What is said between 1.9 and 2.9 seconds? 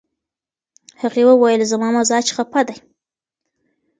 مزاج خپه دی."